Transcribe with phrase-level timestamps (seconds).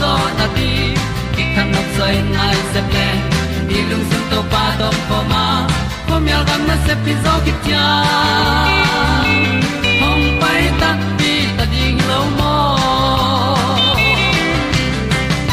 [0.00, 0.70] zo na ti
[1.34, 3.08] ki kan nok sai nai se ple
[3.68, 5.44] ni lung sun to pa to pa ma.
[6.06, 7.86] Ko myal gam na se pi zo ki tia
[10.00, 12.56] hom pai ta ti ta ding lo mo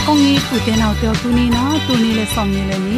[0.10, 2.78] ong ni pu te nau te tu ni na tu ni le som ni le
[2.88, 2.98] ni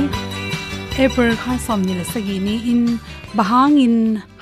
[1.04, 2.84] april kha som ni le sa gi ni in.
[3.38, 3.98] Bahang in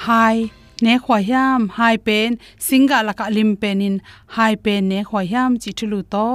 [0.06, 0.38] hai
[0.86, 2.31] ne khwa hiam, hai pen
[2.66, 3.96] singa laka lim pen in,
[4.36, 6.28] hai pen ne khwa hiam chi thulu to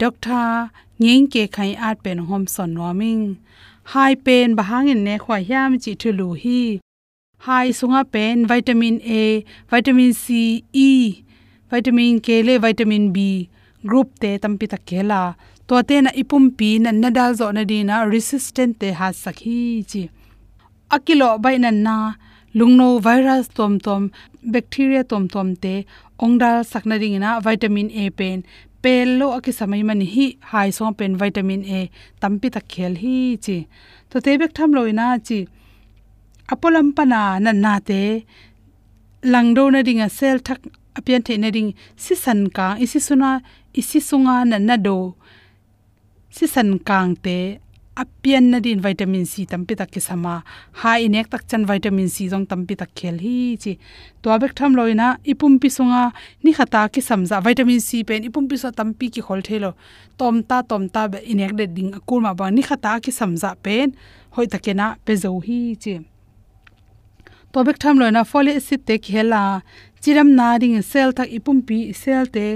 [0.00, 3.22] doctor ngeng ke khai at pen hom son noming
[3.92, 6.60] hai pen bahang in ne khwa hiam chi thulu hi.
[7.46, 10.26] Hai sunga pen vitamin a, vitamin c
[10.72, 10.90] e
[11.70, 13.18] vitamin k le, vitamin b.
[13.88, 15.22] Group te tampi ta kela
[15.68, 19.08] to te na ipum pi na na dal zo na di na resistant te ha
[19.22, 20.02] sakhi chi.
[20.94, 21.96] Akilo bai na na,
[22.58, 24.02] lungno virus tom tom,
[24.52, 25.74] bacteria tom tom te,
[26.24, 28.38] ongdal sakna ring na vitamin a pen
[28.84, 31.80] pel lo aki samai man hi hai so pen vitamin a,
[32.20, 33.56] tampi ta khel hi chi.
[34.10, 35.38] To te bek tham loina chi,
[36.52, 38.00] apolam pana na na te,
[39.32, 40.60] langdo na ringa sel thak
[40.98, 41.70] apian the na ring
[42.02, 43.30] si san ka, isi suna,
[43.80, 44.98] isi sunga na na do
[46.36, 47.38] si san kang te
[47.96, 50.42] apian na din vitamin c tampi tak kisama.
[50.82, 53.78] Ha inek tak chan vitamin c jong tampi tak khel hi chi.
[54.22, 56.12] To abek tham loina ipum pi sunga
[56.42, 59.70] ni khata ki samza vitamin c pen, ipum pi so tampi ki khol thelo.
[60.18, 62.50] Tom ta tom ta be inek de ding akul ma ba.
[62.50, 63.94] Ni khata ki samza pen,
[64.34, 65.94] hoi takena pe zo hi chi.
[67.52, 69.62] To bek tham loina folic acid te khela
[70.02, 72.46] chiram na ring cell thak ipum pi cell te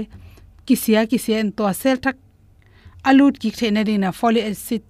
[0.67, 2.17] kisia kisia en to cell thak
[3.09, 4.83] alut ki thena ring na folic acid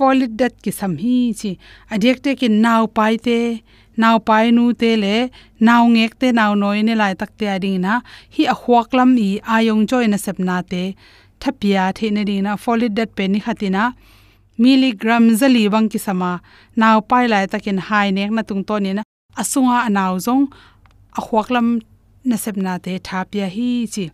[0.00, 1.50] folic dat ki sam hi chi
[1.94, 3.38] adek te ki naw pai te
[4.02, 5.16] naw pai nu te le
[5.68, 7.94] naw ngek te naw noi ne lai tak te ading na
[8.34, 10.82] hi a huak lam i ayong joy na sep na te
[11.42, 13.82] thapia the ne ding na folic dat pe ni khatina
[14.62, 16.32] milligram zali bang ki sama
[16.80, 19.02] naw pai lai takin hai nek na tung to ni na
[19.40, 20.44] asunga anaw zong
[21.18, 21.68] a huak lam
[22.28, 24.04] na sep na te thapia hi chi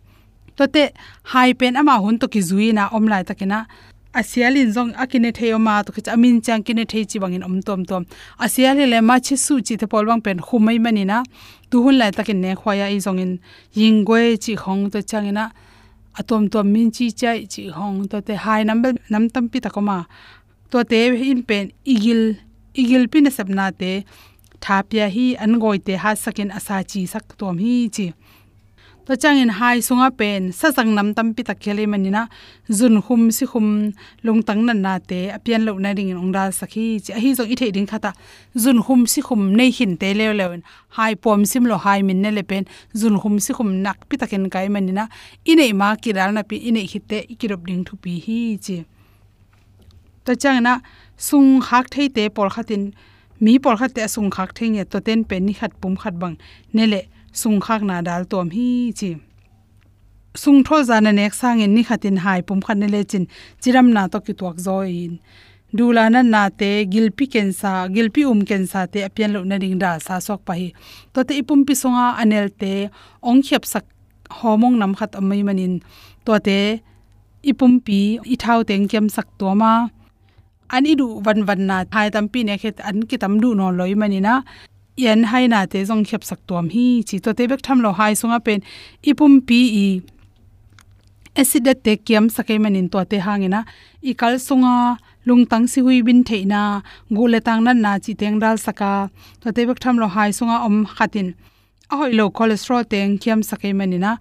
[0.57, 0.83] to te
[1.31, 3.59] hai pen ama hun to ki zui na om lai takina
[4.19, 7.81] asialin zong akine theo ma to khich amin chang kine thei chi bangin om tom
[7.89, 8.03] tom.
[8.45, 11.17] Asiali le ma chi su chi te polwang pen khumai mani na.
[11.69, 13.33] Tu hun lai takin ne khwaya i zong in
[13.79, 15.45] yingwe chi khong to changina
[16.19, 19.97] atom tom min chi chai chi hong to te hai number nam tam pi takoma
[20.71, 20.99] to te
[21.31, 22.21] in pen igil
[22.81, 23.91] igil pin sabna te.
[24.65, 28.05] Thapya hi an goi te ha sakin asa chi sak tom hi chi.
[29.07, 32.21] To changin hai sunga pen sa sang nam tam pi tak khele manina
[32.79, 33.67] zun khum si khum
[34.25, 37.45] lung tang nan na te apian lo na ring ong dal sakhi chi hi zo
[37.53, 38.11] i the ding khata
[38.63, 40.47] zun khum si khum nei hin te le le
[40.97, 42.63] hai pom sim lo hai min ne le pen
[43.01, 45.07] zun khum si khum nak pi taken kai manina
[45.51, 48.77] inei ma ki dal na pi inei hi te ikirop ding thu pi hi chi
[50.25, 50.73] to changna
[51.27, 52.83] sung hak thei te por khatin
[53.43, 56.13] mi por khat te sung khak thei nge to ten pen ni khat pum khat
[56.21, 56.35] bang
[56.75, 57.01] ne le
[57.31, 59.15] sung khak na dal tom hi chi.
[60.35, 63.25] Sung tho za na nek sang in ni khatin hai pum khan ne le chin.
[63.61, 65.19] Chiram na to ki tuak zo in.
[65.77, 69.57] Dula na na te gilpi ken sa gilpi um ken sa te apian lo na
[69.63, 70.67] ding da sa sok pa hi.
[71.13, 72.73] To te ipum pi songa anel te
[73.29, 73.85] ong khep sak
[74.39, 75.73] homong nam khat amai manin.
[76.25, 76.59] To te
[77.49, 77.99] ipum pi
[78.33, 79.71] i thau teng kem sak to ma
[80.75, 83.67] ani du van van na thai tam pi ne khet an ki tam du no
[83.79, 84.33] loi mani na
[84.97, 87.91] yan hai na te jong khep sak tuam hi, chi to te bek tham lo
[87.99, 88.59] hai sunga pen,
[89.09, 89.87] ipum pi i
[91.41, 93.61] acid te kiam sakai manin to te hangena
[94.01, 94.97] i kal sunga,
[95.27, 96.61] lungtang si hui bin theina
[97.15, 99.09] gule tang nan na chi teng dal saka.
[99.41, 101.27] To te bek tham lo hai sunga om khatin.
[101.91, 104.11] Ahoi lo cholesterol teng kiam sakai manina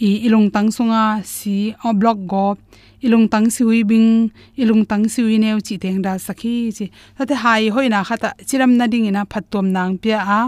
[0.00, 2.56] i ilung tang sunga si o block go,
[3.04, 6.86] ilung tang siwi bing, ilung tang siwi neu chi teng da sakhi chi.
[7.18, 10.40] Ta te hai hoi na khata chiram na ding ina phatom nang pia a.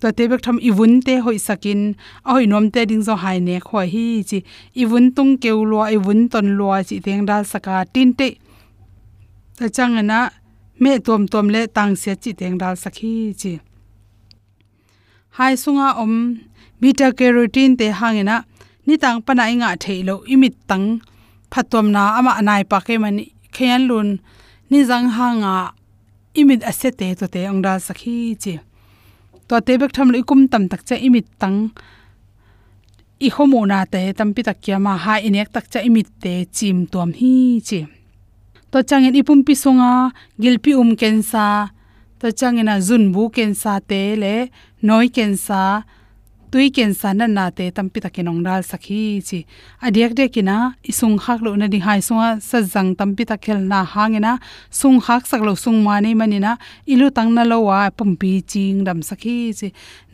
[0.00, 1.94] To te bek tham iwun te hoi sakin,
[2.26, 4.38] a hoi nom te ding zo hai ne khoi hi chi.
[4.82, 8.28] Iwun tung keu lo iwun ton lo chi teng da saka tin te.
[9.58, 10.18] Ta chang na
[10.82, 13.52] me tom tom le tang se chi teng dal sakhi chi.
[15.36, 16.14] Hai sunga om,
[16.80, 18.44] beta carotene te hangena
[18.86, 20.86] ni tang pana inga theilo imit tang.
[21.52, 23.24] Phatom na ama anai pa ke mani.
[23.54, 24.08] Khayan lun
[24.70, 25.54] ni jang hanga
[26.40, 28.54] imit asete to te angda sakhi chi.
[29.48, 31.58] To te bek tham ikum tam tak cha imit tang.
[33.26, 36.78] I homo na te tampi tak kya ma ha inek tak cha imit te chim
[36.92, 37.34] tom hi
[37.68, 37.80] chi.
[38.72, 39.92] To changin ipum pi songa
[40.42, 41.46] gilpi um kensa.
[42.20, 44.34] To changena zun bu kensa te le
[44.86, 45.62] noi kensa
[46.52, 49.38] tui ken sanan na te tampi takinong dal sakhi chi.
[49.86, 50.56] Adiak de kina
[50.90, 54.32] isung hak lo na ding hai sunga, sa jang tampi takhel na hangena
[54.80, 56.52] sung hak sak lo sung ma nei manina
[56.92, 59.68] ilu tang na lo wa pumpi ching dam sakhi chi.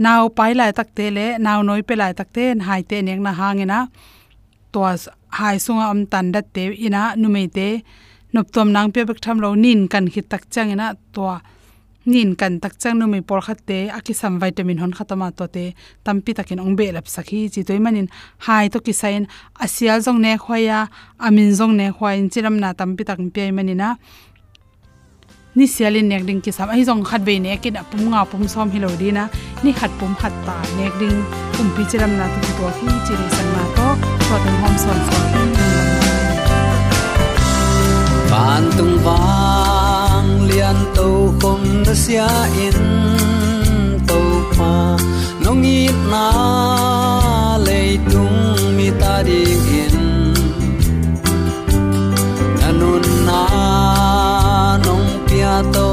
[0.04, 3.21] Naw pai lai tak te le naw noi pe lai tak te, hai te nek
[3.26, 3.78] na hangena
[4.73, 4.80] to
[5.38, 7.68] hai sunga am tan da te ina numei te,
[8.35, 11.23] nop tom nang pe bak tham lo nin kan khit tak changena to
[12.09, 15.65] nin kan tak chang no mi por khatte aki sam vitamin hon khatama to te
[16.05, 18.09] tampi takin ong be lap sakhi chi toy manin.
[18.47, 19.23] Hai to ki sain
[19.65, 20.79] asial jong ne khoya
[21.27, 23.88] amin jong ne khoin chiram na tampi tak pe manina.
[25.57, 28.21] Ni sialin nek ding ki sam, ai jong khat be ne ki da pum nga
[28.31, 29.25] pum som hilo dina
[29.65, 31.19] ni khat pum khat ta nek ding,
[31.55, 33.87] pum pi chiram na tu to hi chi ri san ma to
[34.27, 35.19] to ten hom son so
[38.31, 39.58] ban tung vang
[42.09, 42.27] sia
[42.65, 42.79] in
[44.09, 44.21] to
[44.57, 44.97] pa
[45.45, 45.81] nong i
[46.12, 46.25] na
[47.67, 48.41] le tung
[48.77, 49.97] mi ta ding in
[52.61, 53.43] nanun na
[54.87, 55.88] nong pia to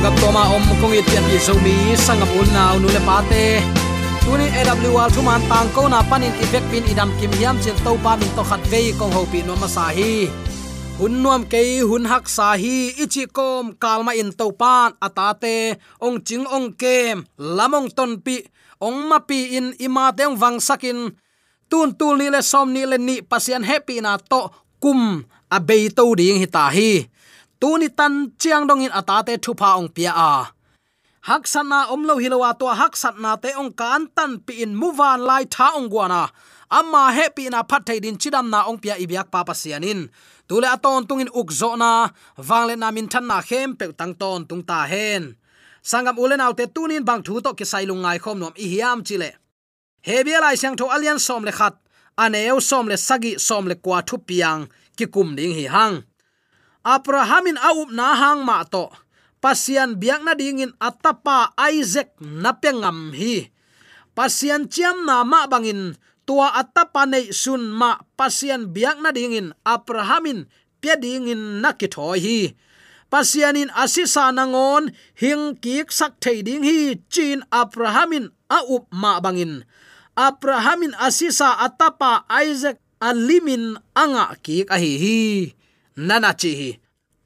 [0.00, 1.92] sung gap toma om kong i pian i zo mi.
[1.96, 3.60] Sangam ul naw nu le pate
[4.24, 7.92] tuni awl thu man tang ko na panin effect pin idam kim hiam chen to
[8.04, 10.28] pa min to khat vei kong ho pi no ma sa hi.
[10.98, 12.96] Hun nuam ke hun hak sa hi.
[13.02, 17.16] Ichi kom kalma in to pan atate ong ching ong kem
[17.56, 18.36] lamong ton pi
[18.80, 21.12] ong ma pi in ima teng wang sakin
[21.70, 24.48] tun tul ni le som ni le ni pasian happy na to
[24.82, 25.00] kum
[25.56, 26.92] a be to ding hi ta hi
[27.60, 30.32] tuni tan chiang dong in atate thupa ong pia a.
[31.28, 35.44] Hak sana omlo hilowa to hak satna te ong kan tan pi in muwan lai
[35.44, 36.22] tha ong guana
[36.78, 40.08] amma happy na phat thai din chidam na ong pia ibyak pa pasianin
[40.48, 42.10] tule aton tungin ukzo na.
[42.48, 45.36] Wangle na min than na khem pe tang ton tung ta hen.
[45.82, 49.30] Sangam ulen autte tunin bang thu to ki sailung ngai khom nom i hiam chile.
[50.06, 51.74] Hebia lai sang tho alian som le khat.
[52.18, 54.62] Aneu som le sagi som le kwa thu piang.
[54.96, 55.96] Ki kum ding hi hang
[56.84, 58.88] abrahamin aup na hang ma to.
[59.40, 63.48] Pasian biak na dingin atapa isaac na pengam hi.
[64.12, 65.96] Pasian chiam na ma bangin,
[66.28, 70.44] tua atapa nei sun ma pasian biak na dingin, abrahamin
[70.84, 72.40] pia dingin nakithoi hi.
[73.08, 79.64] Pasianin asisa nangon hing kik sak thei ding hi, chin abrahamin a up ma bangin.
[80.14, 85.20] Abrahamin asisa atapa isaac alimin anga kik a hi hi
[86.08, 86.70] nana chi hi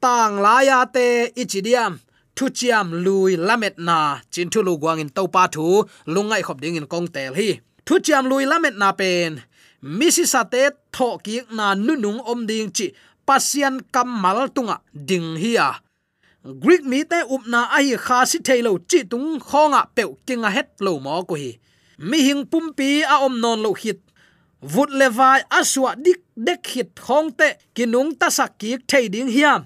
[0.03, 1.07] tang laya te
[1.43, 1.93] ichidiam
[2.37, 3.99] thu chiam lui lamet na
[4.33, 5.65] chin thu lu guang in to pa thu,
[6.15, 7.49] lungai khop ding in kong tel hi.
[7.87, 9.33] Thu chiam lui lamet na pen,
[9.99, 10.63] misisa te
[10.95, 12.87] tho ki na nu nung om ding chi
[13.27, 14.77] pasian kam mal tunga
[15.09, 15.71] ding hi a.
[16.63, 20.69] Greek mi te up na ai kha si thailo chi tung khonga pe kinga het
[20.85, 21.51] lo mo ko hi.
[22.09, 24.01] Mi hing pumpi a om non lo hit
[24.73, 29.61] vut levai aswa dik dek hit khong te kinung ta sak ki thei ding hiam.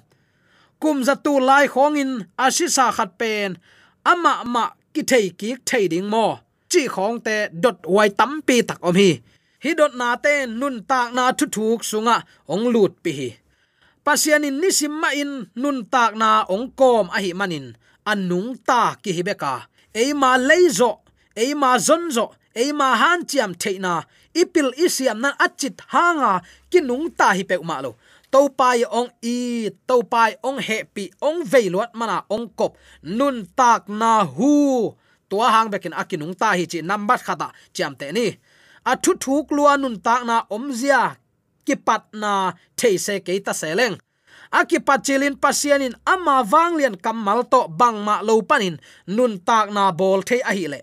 [0.83, 2.13] Kum za tu lai khong in
[2.45, 3.51] asisa khat pen
[4.13, 4.65] ama ma
[4.95, 6.27] ki thei ki thei ding mo
[6.71, 9.11] chi khong te dot wai tam pi tak om hi.
[9.65, 12.17] Hi dot na te nun tak na thu thuk sunga
[12.53, 13.31] ong lut pi hi.
[14.05, 17.67] Pasianin nisim ma in nun tak na ong kom a hi manin
[18.11, 19.55] anung ta ki hi beka
[20.01, 20.91] eima leizo
[21.43, 22.25] eima zonzo
[22.63, 23.95] eima han chiam theina
[24.43, 26.33] ipil isiam na achit hanga
[26.71, 27.93] kinung ta hi pe ma lo.
[28.33, 29.37] To pai ong i
[29.89, 32.77] to pai ong happy ong veilot mana ong kop.
[33.03, 34.53] Nun tak na hu.
[35.29, 38.27] Tua hang bekin akinung ta hi chi number khata chiam te ni.
[38.85, 41.17] A thu thuk lua nun tak na omzia
[41.67, 42.33] ki pat na
[42.79, 43.97] theise ke ta seleng
[44.53, 48.77] aki pachilin pasianin ama wanglian kamal to bangma lo panin.
[49.07, 50.81] Nun tak na bol the a hi le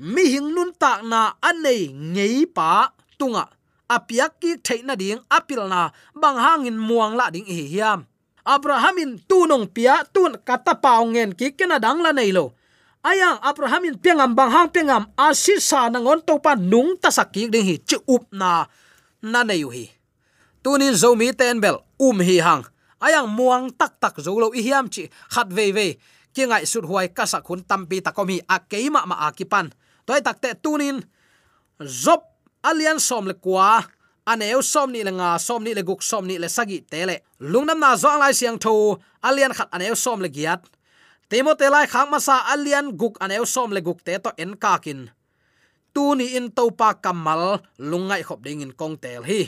[0.00, 2.90] mi hing nun tak na anei ngei pa
[3.20, 3.46] tunga.
[3.90, 8.08] Apiak ki theina ding apil na bang hangin muang la ding hi hiam.
[8.40, 12.56] Abrahamin tunong pia tun kata paungen ki kena dang la nei lo.
[13.04, 17.76] Ayang abrahamin pengam bang hang pengam asisa nangon to pa nung ta sakki ding hi
[17.84, 18.64] chi up na
[19.20, 19.90] na nei hi.
[20.64, 22.64] Tunin zomi ten bel um hi hang.
[23.00, 25.88] Ayang muang tak tak zo lo hiam chi khat ve ve
[26.30, 29.72] ki ngai sut huai ka sa khun tampi takomi a keima ma akipan
[30.10, 30.98] toy takte tunin
[31.78, 32.26] zop
[32.66, 33.86] alian som le kwa
[34.26, 37.78] aneu som ni le nga som ni le guk som ni le sagi tele lungnam
[37.78, 40.66] na zo lai siang tho alian khat aneu som le giat
[41.30, 45.00] timote lai khang masa alian guk aneu som le guk te to en kakin
[45.94, 49.42] tu ni in to pa kamal lungai khop ding in kong tel hi.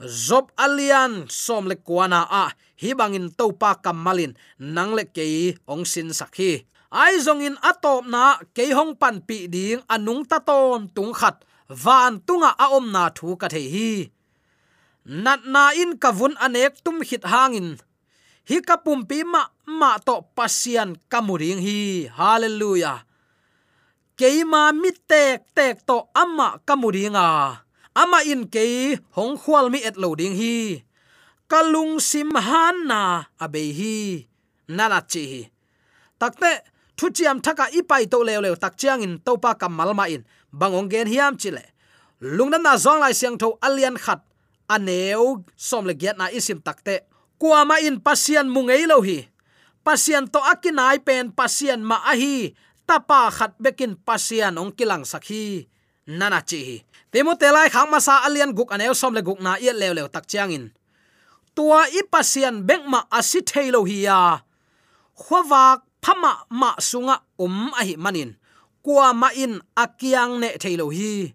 [0.00, 2.44] Zop alian som le kwana a
[2.80, 5.24] hi bangin topa kamalin nang le ke
[5.68, 10.42] ong sin sakhi ai zong in atop na ke hong pan pi ding anung ta
[10.42, 14.10] ton tung khat, van tunga a om na thu ka the hi.
[15.06, 17.78] Nat na in kavun anek tum hit hangin
[18.50, 19.46] hi kapum pi ma
[19.78, 22.10] ma to pasian kamuring hi.
[22.10, 23.06] Hallelujah.
[24.18, 27.28] Keima mi tek tek to amma kamuringa
[27.94, 30.82] ama in ke hong khwal mi et loading hi.
[31.50, 34.26] Kalung sim han na abe hi.
[34.66, 35.46] Nala chi
[36.20, 36.69] takte
[37.00, 40.20] thu chiam thaka ipai to leo leo tak chiang in topa kam malma ma in.
[40.52, 41.64] Bangong gen hiam chile.
[42.20, 44.20] Lungna na zong lai siang tho alian khat.
[44.68, 47.08] Aneu som le giat na isim takte.
[47.40, 49.24] Kuama in pasian mungei lo hi.
[49.80, 52.52] Pasian to akinai pen pasian ma ahi.
[52.84, 55.64] Tapa khat bekin pasian ong kilang sakhi
[56.10, 56.82] nana chi
[57.14, 60.08] temo telai khang ma sa alian guk aneu som le guk na ye leo leo
[60.12, 60.64] tak chiang in.
[61.56, 64.44] Tua i pasian bek ma asi thailo hi ya.
[65.16, 68.30] Khowak phama ma sunga um a hi manin.
[68.84, 71.34] Kwa ma in akiang ne thailo hi.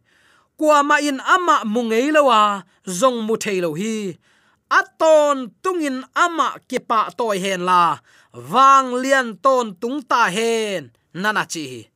[0.59, 2.63] Kwa ma in ama mungei lowa
[2.99, 4.17] zong mu thailo hi.
[4.79, 7.99] Aton tungin ama kipa toy hen la.
[8.51, 11.87] Wang lian ton tung ta hen, nana chi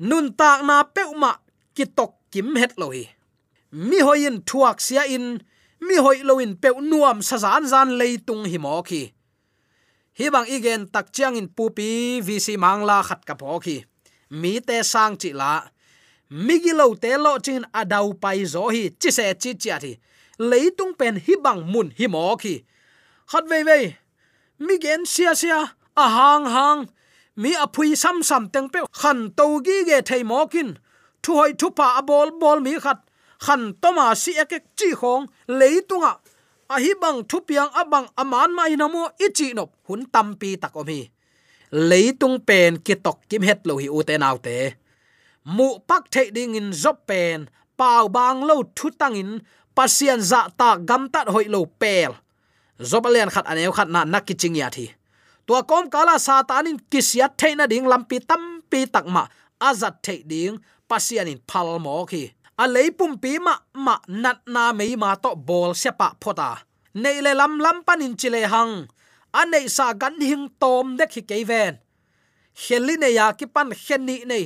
[0.00, 1.36] nun tak na peuma
[1.76, 3.04] kitok kim het lo hi.
[3.72, 5.40] Mi hoin thuak sia in,
[5.80, 9.12] mi hoi loin pe nuam sa zan zan leitung hi mo khi
[10.18, 13.76] hi bang igen tak chiang in pupi vc mangla khat ka phoki
[14.30, 15.52] mi te sang chi la.
[16.30, 19.92] Migilo te lo chin adau pai zo hi, chi se chi chi thi.
[20.38, 22.54] Leitung pen hi bang mun hi mo ki
[23.30, 23.78] khat ve ve
[24.58, 25.60] mi gen sia sia,
[25.96, 26.80] a hang hang.
[27.36, 28.80] Mi apui sam sam teng pe.
[29.00, 30.78] Khan to gi ge thei mo kin.
[31.22, 32.98] Thu hoi thu pa bol bol mi khat.
[33.44, 35.24] Khan toma si ek chi khong.
[35.48, 36.12] Leitunga
[36.74, 39.70] a hi bang thu piang abang aman mai namo ichi nop.
[39.86, 41.00] Hun tampi takomi
[41.88, 44.56] leitung pen kitok kim het lo hi u te nau te.
[45.56, 47.48] Mu pak the ding in zop pen.
[47.78, 49.30] Pau bang lo thu tang in.
[49.76, 52.12] Pasian za ta gam tat hoi lo pel.
[52.90, 54.86] Zobalian khat aneu khat na nakiching ya thi.
[55.46, 59.22] Tua kom kala satanin kisiat theina ding lampi tampi takma
[59.68, 60.54] azat the ding.
[60.88, 62.22] Pasian in phal mo khi
[62.60, 66.60] a leipum pi ma ma, nat na mei ma to bol sepa phota.
[67.02, 68.84] Nei le lam lam panin chile hang.
[69.32, 71.80] A nei sa gan hing tom de khi ke ven.
[72.62, 74.44] Kheli ne ya ki pan khen ni nei.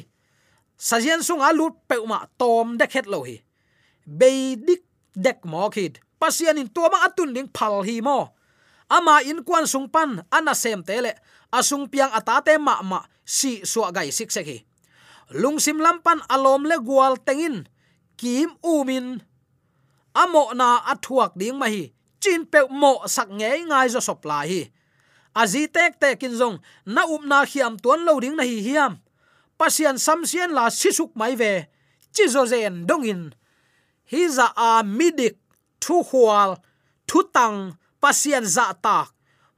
[0.78, 3.36] Sajian sung a lut pe ma tom de khet lo hi.
[4.06, 4.82] Be dik
[5.24, 5.98] dek mo khit.
[6.20, 8.18] Pasian in to atun ding phal hi mo.
[8.96, 11.12] Ama in kwan sung pan ana sem tele
[11.50, 14.58] asung piang atate ma ma, si suwa gai sik sek hi.
[15.40, 17.66] Lungsim lampan alom le gwal tengin
[18.16, 19.22] kim umin
[20.14, 21.92] amo na athuak ding ma hi.
[22.22, 24.62] Chin pe mo sak nge ngai zo sop la hi.
[25.40, 26.56] Azi tek tek kin zong.
[26.86, 28.92] Na up na khiam tuan lo ding na hi hiam.
[29.58, 31.52] Pasian samsian la sisuk mai ve.
[32.14, 33.34] Chi zo zen dongin
[34.10, 35.36] hi za a midik,
[35.80, 36.50] thu hual,
[37.08, 39.08] thu tang, pasian za tak.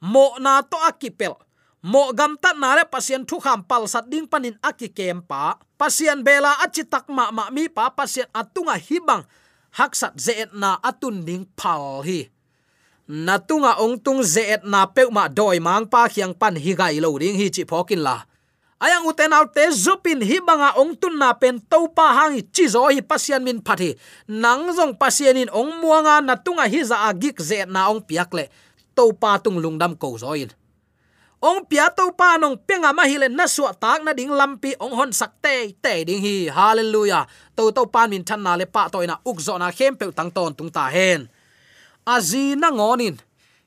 [0.01, 1.35] Mo na to akipel
[1.83, 5.61] mo gam ta na le pasien thu kham pal sat ding panin aki kem pa
[5.77, 9.25] pasien bela achi tak ma ma mi pa, pasien atunga hibang
[9.77, 12.33] haksat zeet na atun ding pal hi
[13.07, 17.15] natunga ong tung zeet na pe ma doi mang pa khiang pan hi gai lo
[17.15, 18.25] ring hi chi phokin la
[18.83, 22.67] ayang uten out te zupin hi banga ong tun na pen to pa hang chi
[22.69, 23.97] zo hi pasian min phathi.
[24.29, 28.53] Nang zong pasian in ong muanga natunga hi za agik zeet na ong piak le
[28.97, 30.53] to pa tung lungdam ko zoin
[31.43, 34.95] ong pia to pa nong penga ma hilen na suwa tak na ding lampi ong
[34.97, 36.49] hon sak te te ding hi.
[36.49, 37.29] Hallelujah.
[37.57, 40.33] To to pan min than na le pa toina uk zo na khem pe tang
[40.33, 41.29] ton tung ta hen.
[42.07, 43.21] Azi na ngonin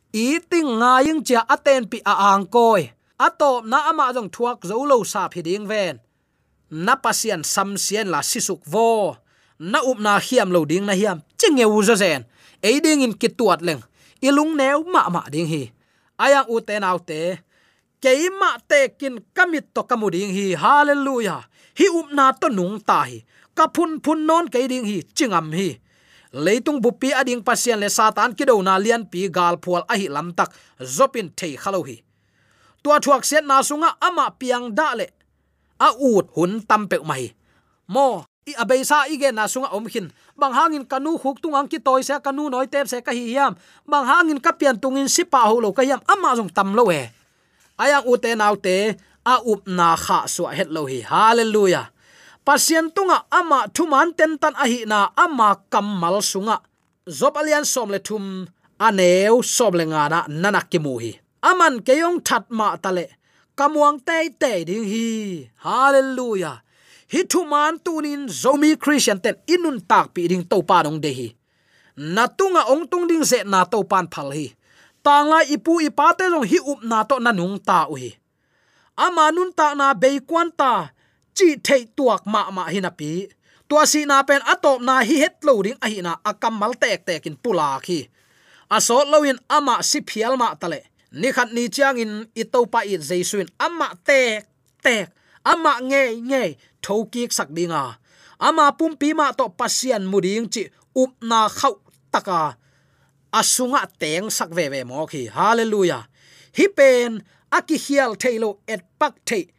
[0.10, 2.90] eating nga yung cha aten pi a ang koi.
[3.20, 6.00] Atop na ama jong thuak zo lo sa phi ding ven.
[6.72, 9.18] Na pasian sam sien la sisuk vo.
[9.60, 11.20] Na up na hiam lo ding na hiam.
[11.36, 12.24] Chinge u zo zen.
[12.64, 13.84] E ding in kituat leng.
[14.24, 15.68] Ilung neu ma ma ding hi.
[16.16, 17.44] Ayang u te nau te
[18.00, 21.44] keima tekin kamit to kamuding hi, hallelujah.
[21.80, 23.24] Hi upna to nung ta hi
[23.56, 25.80] kapun phun non ke ding hi, chingam hi.
[26.34, 30.32] Leitung bupi ading pasian le satan kido na lian pi gal phual a hi lam
[30.32, 32.00] tak, zopin thei khalo hi.
[32.84, 35.08] Tua thuak set na sunga ama piang da le.
[35.80, 37.32] A ut hun tam pe mai
[37.90, 40.08] mo, i abei sa ige na sunga om khin
[40.40, 43.36] bang hangin kanu khuk tung ang ki toy se kanu noi tep se ka hi
[43.36, 46.88] yam bang hangin ka pian tungin sipa ho lo ka yam ama jong tam lo
[46.90, 47.10] we
[47.80, 51.00] ayang ute naute a up na kha su het lo hi.
[51.12, 51.88] Hallelujah.
[52.46, 56.58] Pasien tunga ama thuman ten tan a hi na ama kamal sunga.
[57.08, 58.26] Zop alian som le thum
[58.88, 61.12] aneu som le nga na nanak ki mu hi.
[61.50, 63.06] Aman keyong that ma tale
[63.58, 65.06] kamuang te te ding hi.
[65.66, 66.58] Hallelujah.
[67.12, 71.28] Hi thuman tunin zomi christian ten inun tak pi ding to pa dong de hi.
[72.16, 74.46] Na tunga ong tung ding ze na to pan phal hi
[75.06, 78.08] tang la ipu ipa te jong hi up na to na nung ta ui,
[79.06, 80.74] ama nun ta na be kwan ta
[81.40, 83.12] chi thei tuak ma ma hi na pi.
[83.70, 86.74] Tua si na pen atop na hi het lo ding a hi na akam mal
[86.82, 88.00] tek tek in pula khi.
[88.76, 90.80] Aso loin ama si phial ma tale
[91.22, 94.50] ni khat ni chiang in i to pa i jaisuin ama tek
[94.86, 95.06] tek
[95.52, 96.44] ama nge nge
[96.84, 97.84] thoki sak dinga.
[98.48, 100.64] Ama pum pi ma to pasian muding chi
[101.02, 101.74] up na khau
[102.14, 102.58] taka
[103.32, 105.30] asunga teng sak ve ve mo khi.
[105.30, 106.08] Hallelujah.
[106.58, 109.50] Hi pen, aki hial thailo et pak thei.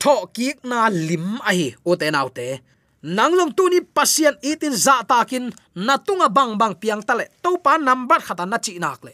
[0.00, 2.60] Tho kiek na lim a hi, o te nau te.
[3.04, 8.48] Nanglong tuni pasien itin za takin natunga bang bang piang tale to pa number khata
[8.48, 9.12] na chi nak le.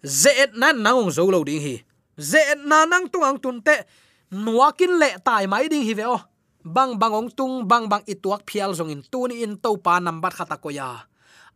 [0.00, 1.76] Zet na nang zo lo ding hi.
[2.16, 3.76] Zet na nang tuang tun te
[4.32, 6.16] nuakin le tai mai ding hi ve o.
[6.64, 10.56] Bang bangong tung bang bang ituak phial zong in tuni in to pa number khata
[10.56, 11.04] ko ya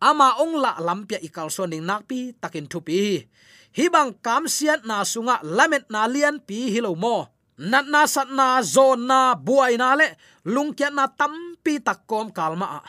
[0.01, 3.29] ama ong la lampia ikal so ning nak pi takin thupi
[3.77, 7.31] hi bang kam sian na sunga lamet na lian pi hilo mo.
[7.61, 10.17] Nat na sat na zon na buai na le
[10.49, 12.83] lungkya na tampi pi kalma a.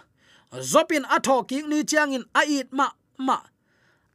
[0.64, 2.88] Zopin atho king ni chiang ait ma
[3.20, 3.38] ma.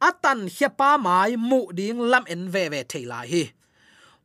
[0.01, 3.53] Atan hepa mai mu ding lam en ve ve theila hi.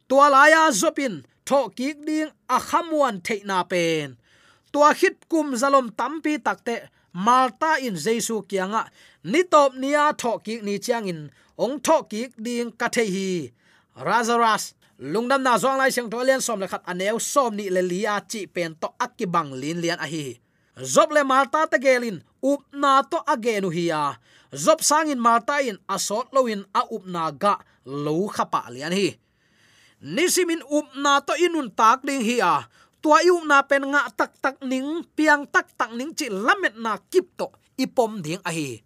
[0.08, 4.16] Tua la zopin, tho kik ding a khamwan theina pen.
[4.72, 8.88] Tua hit kum zalom tampi takte malta in jesu kianga.
[9.24, 13.52] Ni top nia tho ki ni chiang in ong tho ki ding ka the hi.
[14.02, 17.82] Razaras, lungdam na zong lai siang to lian som le khat aneu som ni le
[17.82, 20.40] lia chi pen to akibang lin lian a hi.
[20.80, 24.16] Zop le malta ta gelin up na to agenu hiya
[24.54, 29.18] zop sangin malta in asot loin a up na ga lo khapa lian hi.
[30.02, 32.66] Nisimin up na to inun tak ding hiya
[33.02, 36.96] tua yu na pen nga tak tak ning, piang tak tak ning chi lamet na
[37.10, 38.80] kip to, ipom ding a hi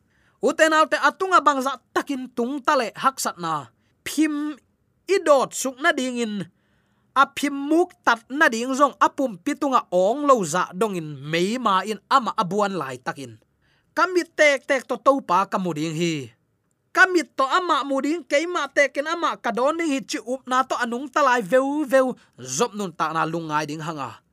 [0.47, 3.73] uten alte atunga bangza takin tung tale haksat na.
[4.07, 4.55] Phim
[5.11, 6.35] idot suk na ding in.
[7.17, 11.57] A phim muk tat na ding zong apum pitunga ong lo za dong in mei
[11.57, 13.41] ma in ama abuan lai takin.
[13.97, 16.36] Kamit tek tek to topa kamuding hi
[16.97, 21.45] kamit to ama muding keima teken ama kadon hi chi up na to anung talai
[21.45, 22.17] veu veu.
[22.41, 24.25] Zop nun ta na lungai ding hanga.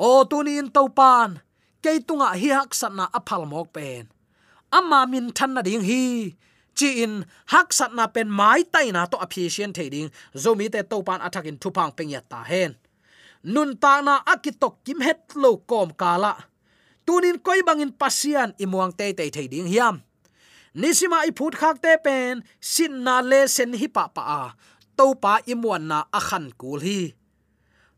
[0.00, 1.44] O tunin to pan
[1.84, 4.08] keitunga hi hak sat na aphal mok pen.
[4.72, 6.32] Ama min than na ding hi.
[6.76, 10.96] Chi in, hak sat na pen mai tai na to appreciate thading zomi te to
[11.04, 12.72] pan attack in thupang peng ya ta hen.
[13.44, 16.32] Nun ta na akitok kim het lo kom kala.
[17.04, 20.00] Tunin koi bangin pasian imuang te te thading hiam
[20.80, 24.42] nisima i phut khak te pen, sin na le sen hi pa pa a.
[24.96, 27.00] To pa imuan na akhan kul hi.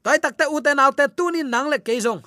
[0.03, 2.23] Te tu ni nang le keizong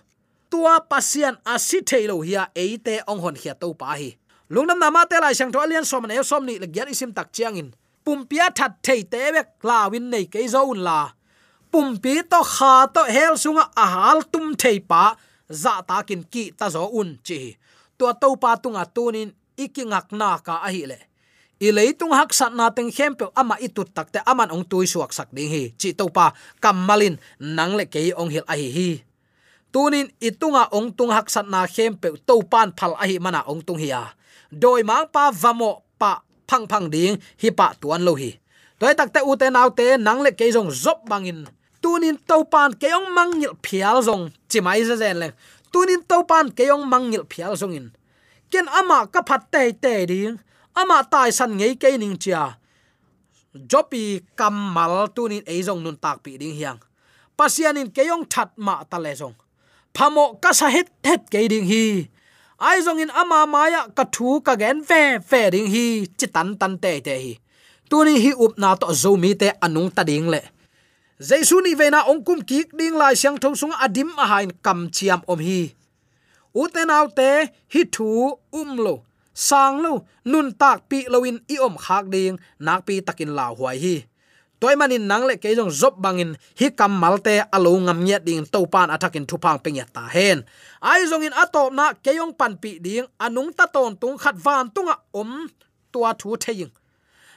[0.51, 2.19] tua pasian asi thailo
[2.53, 4.09] e te ong hon hia to pa hi.
[4.51, 7.31] Lungnam nama te lai sang to alian som ne som ni le gyat isim tak
[7.31, 7.73] chiang in.
[8.05, 11.11] Pumpia that thei te bek lawin nei ke zon la.
[11.71, 15.15] Pumpi to kha to hel sunga ahal tum thei pa
[15.49, 17.55] za ta kin ki ta zo un chi.
[17.97, 19.31] To to pa tunga tunin
[19.63, 20.99] ikingak na ka a hi le
[21.61, 25.11] i leitung hak sat na teng khem pe ama itut takte aman ong tui suak
[25.17, 26.25] sak ding hi chi to pa
[26.63, 27.15] kamalin
[27.57, 28.69] nang le ke ong hil a hi.
[28.77, 28.91] Hi
[29.73, 33.41] tunin itunga ong tung hak sat na khem pe to pan phal a hi mana
[33.51, 34.03] ong tung hi ya
[34.51, 35.71] doi mang pa vamo
[36.01, 36.11] pa
[36.49, 38.31] phang phang ding hi pa tuan lo hi
[38.79, 41.45] toy takte u te nau te nang le ke jong zop bangin
[41.81, 45.29] tunin to pan ke mangil phial jong chimai za zen le.
[45.73, 47.87] Tunin to pan ke mangil phial jong in
[48.51, 50.35] ken ama ka phat te te ding
[50.81, 52.61] ama tai san ngei ke ning cha
[53.71, 54.21] jopi
[55.15, 56.79] tu nín e jong nun tak pi ding hiang.
[57.37, 59.35] Pasianin ke yong that ma ta le jong
[59.93, 62.07] phamo ka sa het het ke ding hi.
[62.59, 66.55] Ai jong in ama maya ka thu ka gen ve ve ding hi, chi tan
[66.59, 67.33] tan te te hi.
[67.89, 70.41] Tu ni hi up na to zo mi te anung ta ding le.
[71.19, 74.51] Jaisu ni ve na ong kum ki ding lai siang thong sung adim a hain
[74.63, 75.75] kam chiam om hi
[76.53, 77.29] uten autte
[77.73, 78.07] hi thu
[78.51, 78.95] um lo
[79.33, 83.77] sang lo nun tak pi loin i om khak ding, nak pi takin la huai
[83.83, 83.95] hi.
[84.59, 88.45] Toy manin nang le ke jong zop bangin, hi kam malte alo ngam nya ding
[88.53, 90.37] to pan atakin thu pang pengya ta hen.
[90.81, 94.35] Ai jong in atop na ke yong pan pi ding, anung ta ton tung khat
[94.45, 95.31] van tunga om,
[95.91, 96.71] tua thu theying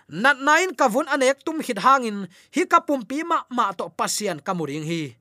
[0.09, 4.85] nat nain kavun anek tum hit hangin, hi kapum pi ma ma to pasian kamuring
[4.85, 5.16] hi.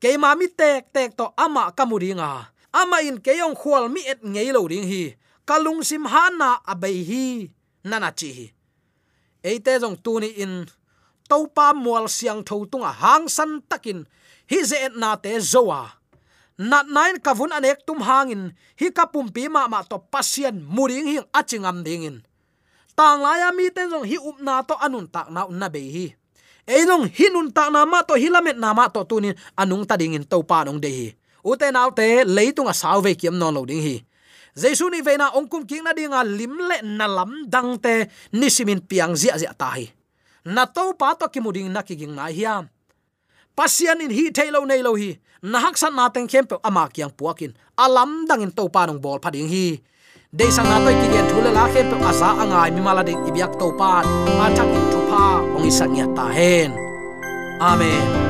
[0.00, 4.52] Ke ma mi tek tek to ama kamuringa ama in keyong khwal mi et ngei
[4.52, 5.16] lo ding hi.
[5.48, 7.50] Kalung sim hana abai hi,
[7.84, 8.46] nana chi hi.
[9.42, 10.66] Eite jong tu ni in
[11.28, 14.06] topa mual siang tho tunga hang san takin,
[14.50, 15.82] hi ze na te zowa.
[16.60, 21.16] Nat nine kavun anek tum hangin, hi kapum pi ma ma to pasien muring hi
[21.32, 22.20] achingam dingin
[23.00, 25.80] tang laya mi ten jong hi up na to anun tak na un na be
[25.80, 26.06] hi.
[26.68, 30.68] Eilong hinun tak na ma to hilamet na ma to tunin anung ta dingin topa
[30.68, 31.08] nong de hi
[31.44, 33.96] uten autte leitunga à salve kiam non lo ding hi
[34.56, 39.38] jesu ni veina ongkum king na dinga limle na lam dang te nisimin piang zia
[39.38, 39.86] zia ta hi
[40.44, 42.68] na to pa to kimuding na kiging na hiam.
[43.56, 46.88] Pasian in hi thailo nei lo hi na hak san na teng khem pe ama
[46.88, 49.66] kyang puakin alam dang in to pa nong bol phading hi
[50.32, 53.52] de sang na toy kigen thule la khem pe asa angai mi mala de ibyak
[53.60, 54.00] to pa
[54.44, 55.24] a thak in thu pha
[55.56, 56.70] ong isan ya ta hen
[57.60, 58.29] amen.